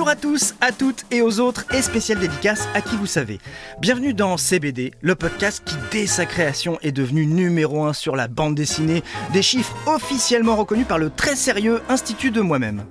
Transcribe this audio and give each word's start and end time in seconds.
Bonjour 0.00 0.12
à 0.12 0.16
tous, 0.16 0.54
à 0.62 0.72
toutes 0.72 1.04
et 1.10 1.20
aux 1.20 1.40
autres, 1.40 1.66
et 1.74 1.82
spéciale 1.82 2.20
dédicace 2.20 2.66
à 2.72 2.80
qui 2.80 2.96
vous 2.96 3.04
savez. 3.04 3.38
Bienvenue 3.80 4.14
dans 4.14 4.38
CBD, 4.38 4.94
le 5.02 5.14
podcast 5.14 5.62
qui, 5.62 5.74
dès 5.90 6.06
sa 6.06 6.24
création, 6.24 6.78
est 6.80 6.90
devenu 6.90 7.26
numéro 7.26 7.84
1 7.84 7.92
sur 7.92 8.16
la 8.16 8.26
bande 8.26 8.54
dessinée, 8.54 9.02
des 9.34 9.42
chiffres 9.42 9.76
officiellement 9.86 10.56
reconnus 10.56 10.86
par 10.86 10.98
le 10.98 11.10
très 11.10 11.36
sérieux 11.36 11.82
Institut 11.90 12.30
de 12.30 12.40
moi-même. 12.40 12.82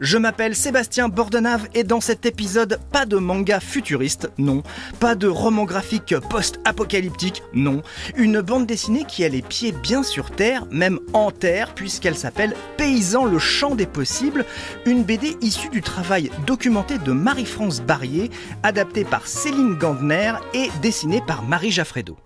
Je 0.00 0.16
m'appelle 0.16 0.54
Sébastien 0.54 1.08
Bordenave 1.08 1.68
et 1.74 1.82
dans 1.82 2.00
cet 2.00 2.24
épisode, 2.24 2.78
pas 2.92 3.04
de 3.04 3.16
manga 3.16 3.58
futuriste, 3.58 4.30
non. 4.38 4.62
Pas 5.00 5.16
de 5.16 5.26
roman 5.26 5.64
graphique 5.64 6.14
post-apocalyptique, 6.30 7.42
non. 7.52 7.82
Une 8.16 8.40
bande 8.40 8.66
dessinée 8.66 9.04
qui 9.08 9.24
a 9.24 9.28
les 9.28 9.42
pieds 9.42 9.72
bien 9.72 10.04
sur 10.04 10.30
terre, 10.30 10.66
même 10.70 11.00
en 11.14 11.32
terre, 11.32 11.74
puisqu'elle 11.74 12.16
s'appelle 12.16 12.54
Paysan 12.76 13.24
le 13.24 13.40
champ 13.40 13.74
des 13.74 13.86
possibles, 13.86 14.44
une 14.86 15.02
BD 15.02 15.36
issue 15.40 15.70
du 15.70 15.82
travail 15.82 16.30
documenté 16.46 16.98
de 16.98 17.12
Marie-France 17.12 17.80
Barrier, 17.80 18.30
adaptée 18.62 19.04
par 19.04 19.26
Céline 19.26 19.74
Gandner 19.74 20.34
et 20.54 20.68
dessinée 20.80 21.22
par 21.26 21.42
Marie 21.42 21.72
Jaffredo. 21.72 22.16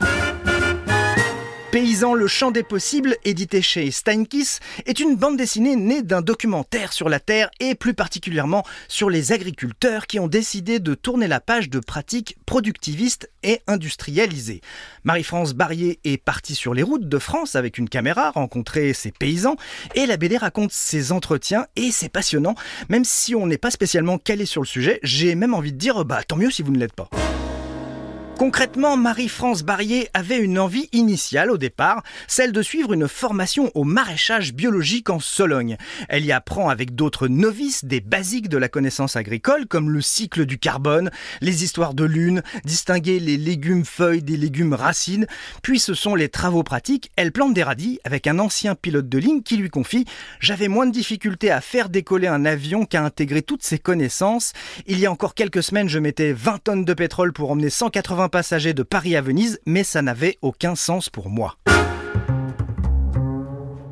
Paysan, 1.73 2.13
le 2.13 2.27
champ 2.27 2.51
des 2.51 2.63
possibles, 2.63 3.17
édité 3.25 3.63
chez 3.63 3.91
Steinkiss, 3.91 4.61
est 4.85 5.01
une 5.01 5.17
bande 5.17 5.39
dessinée 5.39 5.75
née 5.75 6.03
d'un 6.03 6.21
documentaire 6.21 6.93
sur 6.93 7.09
la 7.09 7.19
Terre 7.19 7.51
et 7.61 7.75
plus 7.75 7.95
particulièrement 7.95 8.63
sur 8.89 9.09
les 9.09 9.33
agriculteurs 9.33 10.07
qui 10.07 10.21
ont 10.21 10.29
décidé 10.29 10.81
de 10.81 10.93
tourner 10.93 11.29
la 11.29 11.41
page 11.41 11.71
de 11.71 11.79
pratiques 11.79 12.37
productivistes 12.45 13.31
et 13.43 13.63
industrialisées. 13.69 14.61
Marie-France 15.05 15.55
Barrier 15.55 15.99
est 16.05 16.23
partie 16.23 16.55
sur 16.55 16.75
les 16.75 16.83
routes 16.83 17.09
de 17.09 17.19
France 17.19 17.57
avec 17.57 17.79
une 17.79 17.89
caméra, 17.89 18.33
rencontrer 18.33 18.93
ses 18.93 19.11
paysans, 19.11 19.57
et 19.95 20.05
la 20.05 20.19
BD 20.19 20.37
raconte 20.37 20.73
ses 20.73 21.11
entretiens 21.11 21.65
et 21.77 21.91
c'est 21.91 22.11
passionnant, 22.11 22.55
même 22.91 23.07
si 23.07 23.35
on 23.35 23.47
n'est 23.47 23.57
pas 23.57 23.71
spécialement 23.71 24.19
calé 24.19 24.45
sur 24.45 24.61
le 24.61 24.67
sujet, 24.67 25.01
j'ai 25.03 25.35
même 25.35 25.55
envie 25.55 25.73
de 25.73 25.79
dire 25.79 26.05
bah 26.05 26.23
tant 26.23 26.37
mieux 26.37 26.51
si 26.51 26.61
vous 26.61 26.71
ne 26.71 26.79
l'êtes 26.79 26.93
pas. 26.93 27.09
Concrètement, 28.39 28.97
Marie-France 28.97 29.63
Barrier 29.63 30.09
avait 30.15 30.39
une 30.39 30.59
envie 30.59 30.89
initiale 30.93 31.51
au 31.51 31.59
départ, 31.59 32.03
celle 32.27 32.51
de 32.51 32.63
suivre 32.63 32.93
une 32.93 33.07
formation 33.07 33.71
au 33.75 33.85
maraîchage 33.85 34.53
biologique 34.53 35.11
en 35.11 35.21
Sologne. 35.21 35.77
Elle 36.09 36.25
y 36.25 36.33
apprend 36.33 36.69
avec 36.69 36.95
d'autres 36.95 37.29
novices 37.29 37.85
des 37.85 38.01
basiques 38.01 38.49
de 38.49 38.59
la 38.59 38.69
connaissance 38.69 39.17
agricole 39.17 39.67
comme 39.67 39.91
le 39.91 40.01
cycle 40.01 40.45
du 40.45 40.59
carbone, 40.59 41.11
les 41.41 41.63
histoires 41.63 41.95
de 41.95 42.05
lune, 42.05 42.43
distinguer 42.65 43.21
les 43.21 43.37
légumes 43.37 43.85
feuilles 43.85 44.23
des 44.23 44.37
légumes 44.37 44.75
racines. 44.75 45.27
Puis 45.63 45.79
ce 45.79 45.95
sont 45.95 46.15
les 46.15 46.29
travaux 46.29 46.65
pratiques. 46.65 47.13
Elle 47.17 47.33
plante 47.33 47.55
des 47.55 47.63
radis 47.63 48.01
avec 48.03 48.27
un 48.27 48.39
ancien 48.39 48.75
pilote 48.75 49.09
de 49.09 49.19
ligne 49.19 49.43
qui 49.43 49.57
lui 49.57 49.71
confie 49.71 50.07
J'avais 50.41 50.69
moins 50.69 50.87
de 50.87 50.93
difficultés 50.93 51.51
à 51.51 51.61
faire 51.61 51.91
décoller 51.91 52.27
un 52.27 52.45
avion 52.45 52.87
qu'à 52.87 53.05
intégrer 53.05 53.43
toutes 53.43 53.63
ces 53.63 53.79
connaissances. 53.79 54.53
Il 54.87 54.99
y 54.99 55.07
a 55.07 55.13
encore 55.13 55.35
quelques 55.35 55.63
semaines, 55.63 55.89
je 55.89 55.99
mettais 55.99 56.33
20 56.33 56.59
tonnes 56.65 56.85
de 56.85 56.95
pétrole 56.95 57.33
pour 57.33 57.51
emmener 57.51 57.71
180 57.71 58.22
passagers 58.29 58.75
de 58.75 58.83
Paris 58.83 59.17
à 59.17 59.21
Venise, 59.21 59.61
mais 59.67 59.85
ça 59.85 60.03
n'avait 60.03 60.39
aucun 60.43 60.75
sens 60.75 61.09
pour 61.09 61.29
moi. 61.29 61.57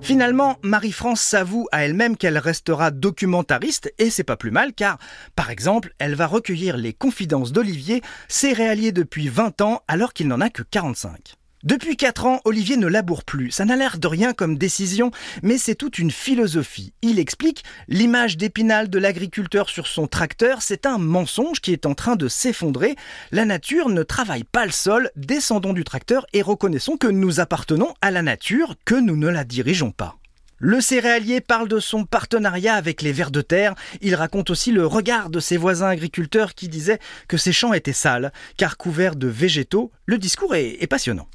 Finalement, 0.00 0.56
Marie-France 0.62 1.20
s'avoue 1.20 1.68
à 1.72 1.84
elle-même 1.84 2.16
qu'elle 2.16 2.38
restera 2.38 2.90
documentariste 2.90 3.92
et 3.98 4.10
c'est 4.10 4.24
pas 4.24 4.36
plus 4.36 4.50
mal 4.50 4.72
car, 4.72 4.98
par 5.36 5.50
exemple, 5.50 5.94
elle 5.98 6.14
va 6.14 6.26
recueillir 6.26 6.76
les 6.76 6.92
confidences 6.92 7.52
d'Olivier, 7.52 8.02
céréalier 8.26 8.92
depuis 8.92 9.28
20 9.28 9.60
ans 9.60 9.82
alors 9.88 10.12
qu'il 10.12 10.28
n'en 10.28 10.40
a 10.40 10.50
que 10.50 10.62
45. 10.62 11.39
Depuis 11.62 11.98
4 11.98 12.25
ans, 12.25 12.41
Olivier 12.47 12.78
ne 12.78 12.86
laboure 12.86 13.22
plus. 13.22 13.50
Ça 13.50 13.66
n'a 13.66 13.77
l'air 13.77 13.98
de 13.98 14.06
rien 14.06 14.33
comme 14.33 14.56
décision, 14.56 15.11
mais 15.42 15.58
c'est 15.58 15.75
toute 15.75 15.98
une 15.98 16.11
philosophie. 16.11 16.94
Il 17.03 17.19
explique 17.19 17.64
l'image 17.86 18.39
d'épinal 18.39 18.89
de 18.89 18.98
l'agriculteur 18.98 19.69
sur 19.69 19.86
son 19.86 20.06
tracteur, 20.06 20.62
c'est 20.62 20.86
un 20.86 20.97
mensonge 20.97 21.61
qui 21.61 21.75
est 21.75 21.84
en 21.84 21.94
train 21.94 22.16
de 22.16 22.28
s'effondrer. 22.28 22.97
La 23.31 23.44
nature 23.44 23.91
ne 23.91 24.03
travaille 24.03 24.44
pas 24.44 24.64
le 24.64 24.72
sol, 24.72 25.11
descendons 25.16 25.75
du 25.75 25.84
tracteur 25.84 26.26
et 26.32 26.41
reconnaissons 26.41 26.97
que 26.97 27.09
nous 27.09 27.41
appartenons 27.41 27.93
à 28.00 28.10
la 28.10 28.22
nature, 28.22 28.76
que 28.87 28.94
nous 28.94 29.16
ne 29.16 29.28
la 29.28 29.44
dirigeons 29.44 29.91
pas. 29.91 30.19
Le 30.62 30.82
céréalier 30.82 31.41
parle 31.41 31.69
de 31.69 31.81
son 31.81 32.04
partenariat 32.04 32.75
avec 32.75 33.00
les 33.00 33.12
vers 33.12 33.31
de 33.31 33.41
terre. 33.41 33.75
Il 34.03 34.15
raconte 34.15 34.50
aussi 34.50 34.72
le 34.72 34.87
regard 34.87 35.31
de 35.31 35.41
ses 35.41 35.56
voisins 35.56 35.88
agriculteurs 35.88 36.54
qui 36.54 36.69
disaient 36.69 36.98
que 37.28 37.38
ces 37.38 37.50
champs 37.50 37.72
étaient 37.72 37.94
sales, 37.94 38.31
car 38.59 38.76
couverts 38.76 39.16
de 39.16 39.26
végétaux. 39.26 39.91
Le 40.04 40.19
discours 40.19 40.54
est, 40.54 40.87
passionnant. 40.87 41.28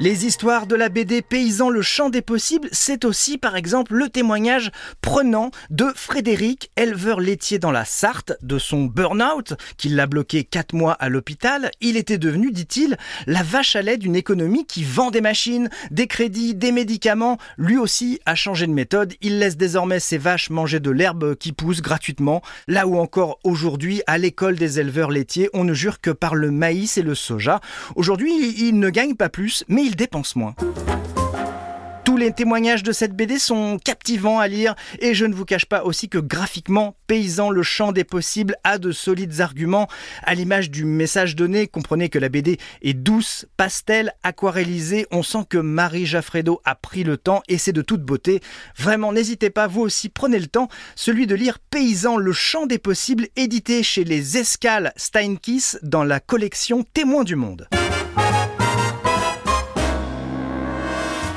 Les 0.00 0.26
histoires 0.26 0.68
de 0.68 0.76
la 0.76 0.90
BD 0.90 1.22
Paysan 1.22 1.70
le 1.70 1.82
champ 1.82 2.08
des 2.08 2.22
possibles, 2.22 2.68
c'est 2.70 3.04
aussi 3.04 3.36
par 3.36 3.56
exemple 3.56 3.94
le 3.94 4.08
témoignage 4.08 4.70
prenant 5.00 5.50
de 5.70 5.86
Frédéric, 5.92 6.70
éleveur 6.76 7.18
laitier 7.18 7.58
dans 7.58 7.72
la 7.72 7.84
Sarthe, 7.84 8.34
de 8.40 8.60
son 8.60 8.84
burn-out 8.84 9.54
qui 9.76 9.88
l'a 9.88 10.06
bloqué 10.06 10.44
4 10.44 10.72
mois 10.72 10.92
à 10.92 11.08
l'hôpital. 11.08 11.72
Il 11.80 11.96
était 11.96 12.16
devenu, 12.16 12.52
dit-il, 12.52 12.96
la 13.26 13.42
vache 13.42 13.74
à 13.74 13.82
lait 13.82 13.96
d'une 13.96 14.14
économie 14.14 14.66
qui 14.66 14.84
vend 14.84 15.10
des 15.10 15.20
machines, 15.20 15.68
des 15.90 16.06
crédits, 16.06 16.54
des 16.54 16.70
médicaments. 16.70 17.36
Lui 17.56 17.76
aussi 17.76 18.20
a 18.24 18.36
changé 18.36 18.68
de 18.68 18.72
méthode. 18.72 19.14
Il 19.20 19.40
laisse 19.40 19.56
désormais 19.56 19.98
ses 19.98 20.18
vaches 20.18 20.50
manger 20.50 20.78
de 20.78 20.92
l'herbe 20.92 21.34
qui 21.34 21.50
pousse 21.50 21.82
gratuitement. 21.82 22.40
Là 22.68 22.86
où 22.86 22.98
encore 22.98 23.40
aujourd'hui, 23.42 24.02
à 24.06 24.16
l'école 24.16 24.54
des 24.54 24.78
éleveurs 24.78 25.10
laitiers, 25.10 25.50
on 25.54 25.64
ne 25.64 25.74
jure 25.74 26.00
que 26.00 26.10
par 26.10 26.36
le 26.36 26.52
maïs 26.52 26.98
et 26.98 27.02
le 27.02 27.16
soja. 27.16 27.60
Aujourd'hui, 27.96 28.32
il 28.58 28.78
ne 28.78 28.90
gagne 28.90 29.16
pas 29.16 29.28
plus, 29.28 29.64
mais 29.66 29.87
moins. 30.34 30.54
Tous 32.04 32.16
les 32.16 32.32
témoignages 32.32 32.82
de 32.82 32.92
cette 32.92 33.14
BD 33.14 33.38
sont 33.38 33.78
captivants 33.84 34.38
à 34.38 34.48
lire 34.48 34.74
et 34.98 35.12
je 35.12 35.26
ne 35.26 35.34
vous 35.34 35.44
cache 35.44 35.66
pas 35.66 35.84
aussi 35.84 36.08
que 36.08 36.16
graphiquement, 36.16 36.96
Paysan 37.06 37.50
le 37.50 37.62
champ 37.62 37.92
des 37.92 38.02
possibles 38.02 38.56
a 38.64 38.78
de 38.78 38.92
solides 38.92 39.42
arguments. 39.42 39.88
À 40.22 40.34
l'image 40.34 40.70
du 40.70 40.86
message 40.86 41.36
donné, 41.36 41.66
comprenez 41.66 42.08
que 42.08 42.18
la 42.18 42.30
BD 42.30 42.56
est 42.80 42.94
douce, 42.94 43.44
pastel, 43.58 44.14
aquarellisée. 44.22 45.06
On 45.10 45.22
sent 45.22 45.44
que 45.50 45.58
Marie 45.58 46.06
Jaffredo 46.06 46.62
a 46.64 46.74
pris 46.74 47.04
le 47.04 47.18
temps 47.18 47.42
et 47.46 47.58
c'est 47.58 47.74
de 47.74 47.82
toute 47.82 48.02
beauté. 48.02 48.40
Vraiment, 48.76 49.12
n'hésitez 49.12 49.50
pas, 49.50 49.66
vous 49.66 49.82
aussi, 49.82 50.08
prenez 50.08 50.38
le 50.38 50.46
temps, 50.46 50.68
celui 50.96 51.26
de 51.26 51.34
lire 51.34 51.58
Paysan 51.58 52.16
le 52.16 52.32
champ 52.32 52.64
des 52.64 52.78
possibles, 52.78 53.28
édité 53.36 53.82
chez 53.82 54.04
les 54.04 54.38
Escales 54.38 54.92
Steinkiss 54.96 55.78
dans 55.82 56.04
la 56.04 56.20
collection 56.20 56.84
Témoins 56.94 57.24
du 57.24 57.36
Monde. 57.36 57.68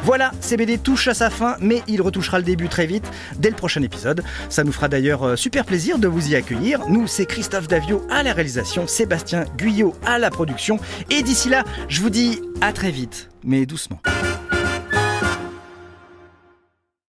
Voilà, 0.03 0.31
CBD 0.41 0.77
touche 0.77 1.07
à 1.07 1.13
sa 1.13 1.29
fin, 1.29 1.55
mais 1.59 1.83
il 1.87 2.01
retouchera 2.01 2.39
le 2.39 2.43
début 2.43 2.69
très 2.69 2.87
vite, 2.87 3.05
dès 3.37 3.49
le 3.49 3.55
prochain 3.55 3.81
épisode. 3.83 4.23
Ça 4.49 4.63
nous 4.63 4.71
fera 4.71 4.87
d'ailleurs 4.87 5.23
euh, 5.23 5.35
super 5.35 5.65
plaisir 5.65 5.99
de 5.99 6.07
vous 6.07 6.31
y 6.31 6.35
accueillir. 6.35 6.87
Nous, 6.89 7.07
c'est 7.07 7.25
Christophe 7.25 7.67
Davio 7.67 8.05
à 8.09 8.23
la 8.23 8.33
réalisation, 8.33 8.87
Sébastien 8.87 9.45
Guyot 9.57 9.95
à 10.05 10.17
la 10.17 10.29
production. 10.29 10.79
Et 11.09 11.21
d'ici 11.21 11.49
là, 11.49 11.63
je 11.87 12.01
vous 12.01 12.09
dis 12.09 12.41
à 12.61 12.73
très 12.73 12.91
vite, 12.91 13.29
mais 13.43 13.65
doucement. 13.65 14.01